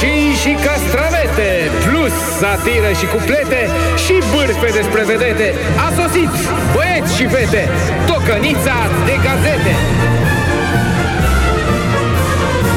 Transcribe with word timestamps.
roșii 0.00 0.32
și 0.42 0.52
castravete, 0.66 1.50
plus 1.86 2.12
satiră 2.40 2.90
și 2.98 3.06
cuplete 3.06 3.68
și 4.04 4.14
bârfe 4.32 4.70
despre 4.72 5.04
vedete. 5.04 5.54
A 5.86 6.02
sosit, 6.02 6.30
băieți 6.74 7.16
și 7.16 7.26
fete, 7.26 7.68
tocănița 8.06 8.76
de 9.06 9.14
gazete. 9.24 9.74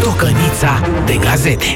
Tocănița 0.04 0.82
de 1.06 1.16
gazete. 1.16 1.76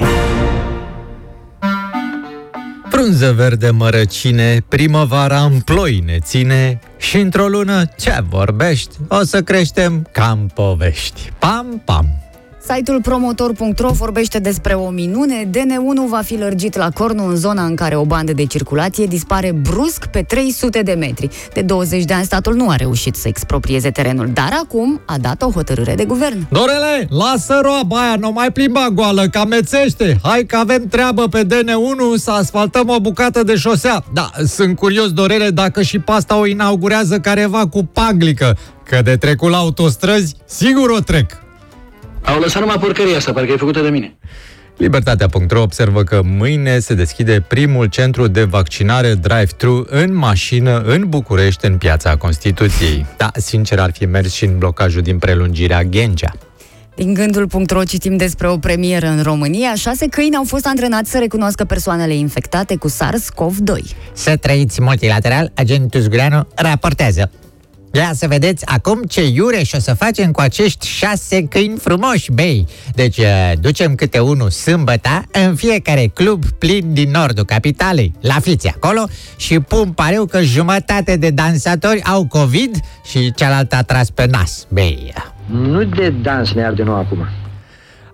Frunză 2.89 3.33
verde 3.35 3.69
mărăcine, 3.69 4.65
primăvara 4.67 5.39
în 5.39 5.59
ploi 5.59 6.03
ne 6.05 6.17
ține 6.19 6.79
și 6.97 7.17
într-o 7.17 7.47
lună 7.47 7.85
ce 7.97 8.23
vorbești, 8.29 8.95
o 9.07 9.23
să 9.23 9.41
creștem 9.41 10.07
cam 10.11 10.51
povești. 10.53 11.31
Pam, 11.39 11.81
pam! 11.85 12.24
Site-ul 12.73 13.01
promotor.ro 13.01 13.89
vorbește 13.89 14.39
despre 14.39 14.73
o 14.73 14.89
minune. 14.89 15.49
DN1 15.49 16.09
va 16.09 16.21
fi 16.21 16.37
lărgit 16.37 16.75
la 16.75 16.89
Cornu 16.89 17.27
în 17.27 17.35
zona 17.35 17.65
în 17.65 17.75
care 17.75 17.95
o 17.95 18.05
bandă 18.05 18.33
de 18.33 18.45
circulație 18.45 19.05
dispare 19.05 19.51
brusc 19.51 20.05
pe 20.05 20.21
300 20.21 20.81
de 20.81 20.93
metri. 20.93 21.29
De 21.53 21.61
20 21.61 22.03
de 22.03 22.13
ani 22.13 22.25
statul 22.25 22.55
nu 22.55 22.69
a 22.69 22.75
reușit 22.75 23.15
să 23.15 23.27
exproprieze 23.27 23.91
terenul, 23.91 24.29
dar 24.33 24.49
acum 24.63 25.01
a 25.05 25.17
dat 25.17 25.41
o 25.41 25.51
hotărâre 25.51 25.95
de 25.95 26.05
guvern. 26.05 26.47
Dorele, 26.49 27.07
lasă 27.09 27.59
roaba 27.61 28.01
aia, 28.01 28.15
nu 28.15 28.31
mai 28.31 28.51
plimba 28.51 28.87
goală, 28.93 29.27
că 29.29 29.37
amețește. 29.37 30.19
Hai 30.23 30.45
că 30.45 30.55
avem 30.55 30.87
treabă 30.87 31.27
pe 31.27 31.43
DN1 31.43 32.15
să 32.15 32.31
asfaltăm 32.31 32.89
o 32.89 32.99
bucată 32.99 33.43
de 33.43 33.55
șosea. 33.55 34.03
Da, 34.13 34.29
sunt 34.45 34.75
curios, 34.75 35.11
Dorele, 35.11 35.49
dacă 35.49 35.81
și 35.81 35.99
pasta 35.99 36.39
o 36.39 36.45
inaugurează 36.45 37.19
careva 37.19 37.67
cu 37.67 37.83
paglică, 37.83 38.57
că 38.83 39.01
de 39.03 39.17
trecul 39.17 39.49
la 39.49 39.57
autostrăzi, 39.57 40.35
sigur 40.45 40.89
o 40.89 40.99
trec. 40.99 41.44
Au 42.25 42.39
lăsat 42.39 42.61
numai 42.61 42.77
porcăria 42.79 43.17
asta, 43.17 43.33
parcă 43.33 43.51
e 43.51 43.57
făcută 43.57 43.81
de 43.81 43.89
mine. 43.89 44.15
Libertatea.ro 44.77 45.61
observă 45.61 46.03
că 46.03 46.21
mâine 46.23 46.79
se 46.79 46.93
deschide 46.93 47.43
primul 47.47 47.85
centru 47.85 48.27
de 48.27 48.43
vaccinare 48.43 49.13
drive-thru 49.13 49.85
în 49.89 50.15
mașină 50.15 50.81
în 50.85 51.09
București, 51.09 51.65
în 51.65 51.77
piața 51.77 52.15
Constituției. 52.15 53.05
Da, 53.17 53.31
sincer, 53.35 53.79
ar 53.79 53.91
fi 53.91 54.05
mers 54.05 54.33
și 54.33 54.45
în 54.45 54.57
blocajul 54.57 55.01
din 55.01 55.17
prelungirea 55.17 55.83
Ghencea. 55.83 56.31
Din 56.95 57.13
gândul.ro 57.13 57.83
citim 57.83 58.17
despre 58.17 58.47
o 58.47 58.57
premieră 58.57 59.07
în 59.07 59.21
România. 59.23 59.75
Șase 59.75 60.07
câini 60.07 60.35
au 60.35 60.43
fost 60.43 60.65
antrenați 60.65 61.11
să 61.11 61.17
recunoască 61.19 61.63
persoanele 61.63 62.15
infectate 62.15 62.75
cu 62.75 62.89
SARS-CoV-2. 62.89 63.95
Să 64.13 64.35
trăiți 64.35 64.81
multilateral, 64.81 65.51
agentul 65.53 65.99
Zgureanu 65.99 66.47
raportează. 66.55 67.31
Ia 67.95 68.11
să 68.13 68.27
vedeți 68.27 68.65
acum 68.65 69.01
ce 69.01 69.27
iureș 69.27 69.71
o 69.73 69.79
să 69.79 69.93
facem 69.93 70.31
cu 70.31 70.41
acești 70.41 70.87
șase 70.87 71.43
câini 71.43 71.77
frumoși, 71.77 72.31
bei. 72.31 72.67
Deci 72.93 73.17
uh, 73.17 73.51
ducem 73.59 73.95
câte 73.95 74.19
unul 74.19 74.49
sâmbătă 74.49 75.23
în 75.31 75.55
fiecare 75.55 76.11
club 76.13 76.45
plin 76.45 76.93
din 76.93 77.11
nordul 77.11 77.43
capitalei. 77.43 78.13
La 78.21 78.39
fiți 78.39 78.67
acolo 78.67 79.03
și 79.37 79.59
pun 79.59 79.91
pariu 79.91 80.25
că 80.25 80.41
jumătate 80.41 81.17
de 81.17 81.29
dansatori 81.29 82.03
au 82.03 82.25
COVID 82.27 82.75
și 83.09 83.33
cealaltă 83.33 83.75
a 83.75 83.81
tras 83.81 84.09
pe 84.09 84.25
nas, 84.25 84.65
bei. 84.69 85.13
Nu 85.45 85.83
de 85.83 86.09
dans 86.09 86.53
ne 86.53 86.65
arde 86.65 86.83
nou 86.83 86.95
acum. 86.95 87.27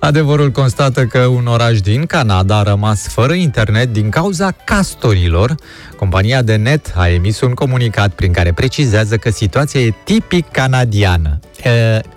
Adevărul 0.04 0.52
constată 0.52 1.06
că 1.06 1.20
un 1.20 1.46
oraș 1.46 1.82
din 1.82 2.06
Canada 2.06 2.58
a 2.58 2.64
rămas 2.64 3.08
fără 3.08 3.34
internet 3.34 3.94
din 3.94 4.10
cauza 4.10 4.52
castorilor. 4.52 5.56
Compania 5.96 6.42
de 6.42 6.56
net 6.56 6.94
a 6.96 7.08
emis 7.08 7.42
un 7.42 7.54
comunicat 7.54 8.14
prin 8.14 8.32
care 8.32 8.54
precizează 8.54 9.18
că 9.18 9.30
situația 9.30 9.80
e 9.80 9.94
tipic 10.04 10.52
canadiană. 10.52 11.40
E, 11.64 11.70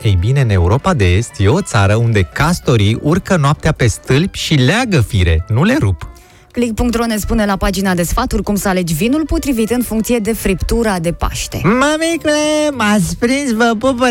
ei 0.02 0.16
bine, 0.20 0.40
în 0.40 0.50
Europa 0.50 0.94
de 0.94 1.04
Est 1.04 1.32
e 1.38 1.48
o 1.48 1.62
țară 1.62 1.94
unde 1.94 2.22
castorii 2.22 2.98
urcă 3.02 3.36
noaptea 3.36 3.72
pe 3.72 3.86
stâlpi 3.86 4.38
și 4.38 4.54
leagă 4.54 5.00
fire, 5.00 5.44
nu 5.48 5.64
le 5.64 5.76
rup. 5.80 6.13
Click.ro 6.54 7.06
ne 7.06 7.16
spune 7.16 7.44
la 7.44 7.56
pagina 7.56 7.94
de 7.94 8.02
sfaturi 8.02 8.42
cum 8.42 8.54
să 8.54 8.68
alegi 8.68 8.94
vinul 8.94 9.24
potrivit 9.26 9.70
în 9.70 9.82
funcție 9.82 10.18
de 10.18 10.32
friptura 10.32 10.98
de 10.98 11.12
Paște. 11.12 11.60
Mămicule, 11.62 12.70
m-ați 12.72 13.16
prins, 13.16 13.52
vă 13.52 13.74
pupă 13.78 14.06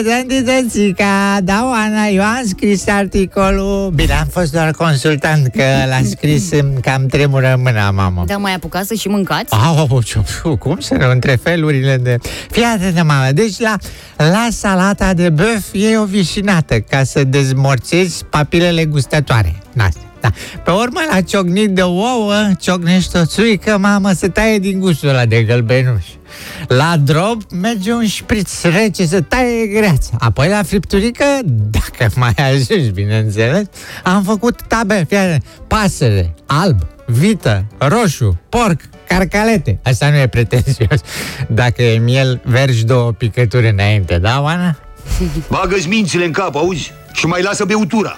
tățica. 0.45 1.37
Da, 1.43 1.67
Oana, 1.69 2.05
eu 2.05 2.21
am 2.21 2.41
scris 2.47 2.87
articolul. 2.87 3.91
Bine, 3.95 4.13
am 4.13 4.27
fost 4.31 4.51
doar 4.51 4.71
consultant, 4.71 5.47
că 5.47 5.63
l-a 5.87 5.99
scris 6.09 6.51
îmi 6.51 6.73
cam 6.81 7.05
tremură 7.05 7.59
mâna, 7.63 7.91
mamă. 7.91 8.23
Da, 8.27 8.37
mai 8.37 8.53
apucat 8.53 8.85
să 8.85 8.93
și 8.93 9.07
mâncați? 9.07 9.53
Au, 9.53 10.01
ce- 10.01 10.21
cum 10.59 10.79
să 10.79 10.93
nu, 10.93 11.09
între 11.09 11.39
felurile 11.43 11.97
de... 11.97 12.17
Fii 12.51 12.63
atent, 12.63 12.95
mamă, 13.07 13.31
deci 13.31 13.59
la, 13.59 13.75
la 14.17 14.47
salata 14.51 15.13
de 15.13 15.29
băf 15.29 15.65
e 15.71 15.97
o 15.97 16.05
vișinată 16.05 16.79
ca 16.79 17.03
să 17.03 17.23
dezmorțezi 17.23 18.23
papilele 18.29 18.85
gustătoare. 18.85 19.55
Na, 19.73 19.87
da. 20.23 20.29
Pe 20.63 20.71
urmă, 20.71 20.99
la 21.11 21.21
ciocnit 21.21 21.69
de 21.69 21.81
ouă, 21.81 22.51
ciocnești 22.59 23.17
o 23.17 23.25
țuică, 23.25 23.77
mamă, 23.77 24.11
se 24.11 24.27
taie 24.27 24.59
din 24.59 24.79
gustul 24.79 25.09
ăla 25.09 25.25
de 25.25 25.43
gălbenuș. 25.43 26.05
La 26.67 26.97
drop 26.97 27.51
merge 27.51 27.91
un 27.91 28.07
șpriț 28.07 28.61
rece 28.61 29.05
să 29.05 29.21
taie 29.21 29.67
greața. 29.67 30.09
Apoi 30.19 30.47
la 30.47 30.63
fripturică, 30.63 31.25
dacă 31.45 32.11
mai 32.15 32.33
ajungi, 32.37 32.91
bineînțeles, 32.91 33.65
am 34.03 34.23
făcut 34.23 34.61
tabe, 34.67 35.05
fiare, 35.07 35.41
pasăre, 35.67 36.33
alb, 36.45 36.79
vită, 37.05 37.65
roșu, 37.77 38.39
porc, 38.49 38.81
carcalete. 39.07 39.79
Asta 39.83 40.09
nu 40.09 40.17
e 40.17 40.27
pretențios. 40.27 41.01
Dacă 41.47 41.83
e 41.83 41.97
miel, 41.97 42.41
vergi 42.45 42.85
două 42.85 43.11
picături 43.11 43.69
înainte, 43.69 44.17
da, 44.17 44.41
Oana? 44.41 44.77
Bagă-ți 45.49 45.87
mințile 45.87 46.25
în 46.25 46.31
cap, 46.31 46.55
auzi? 46.55 46.91
Și 47.11 47.25
mai 47.25 47.41
lasă 47.41 47.65
beutura. 47.65 48.17